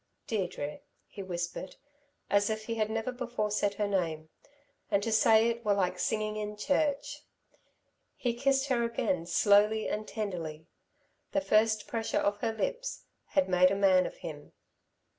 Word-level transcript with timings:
"Deirdre," 0.25 0.79
he 1.05 1.21
whispered, 1.21 1.75
as 2.27 2.49
if 2.49 2.65
he 2.65 2.73
had 2.73 2.89
never 2.89 3.11
before 3.11 3.51
said 3.51 3.75
her 3.75 3.87
name, 3.87 4.29
and 4.89 5.03
to 5.03 5.11
say 5.11 5.47
it 5.47 5.63
were 5.63 5.75
like 5.75 5.99
singing 5.99 6.37
in 6.37 6.57
church. 6.57 7.21
He 8.15 8.33
kissed 8.33 8.69
her 8.69 8.81
again, 8.83 9.27
slowly 9.27 9.87
and 9.87 10.07
tenderly; 10.07 10.65
the 11.33 11.41
first 11.41 11.85
pressure 11.85 12.17
of 12.17 12.37
her 12.39 12.51
lips 12.51 13.03
had 13.37 13.47
made 13.47 13.69
a 13.69 13.75
man 13.75 14.07
of 14.07 14.17
him. 14.25 14.53